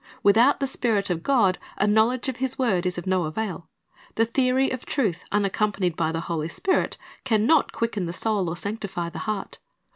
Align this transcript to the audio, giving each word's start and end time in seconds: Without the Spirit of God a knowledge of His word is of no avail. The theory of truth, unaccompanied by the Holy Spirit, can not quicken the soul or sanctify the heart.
Without 0.23 0.59
the 0.59 0.65
Spirit 0.65 1.11
of 1.11 1.21
God 1.21 1.59
a 1.77 1.85
knowledge 1.85 2.27
of 2.27 2.37
His 2.37 2.57
word 2.57 2.87
is 2.87 2.97
of 2.97 3.05
no 3.05 3.25
avail. 3.25 3.69
The 4.15 4.25
theory 4.25 4.71
of 4.71 4.83
truth, 4.83 5.23
unaccompanied 5.31 5.95
by 5.95 6.11
the 6.11 6.21
Holy 6.21 6.49
Spirit, 6.49 6.97
can 7.23 7.45
not 7.45 7.71
quicken 7.71 8.07
the 8.07 8.11
soul 8.11 8.49
or 8.49 8.57
sanctify 8.57 9.09
the 9.09 9.19
heart. 9.29 9.59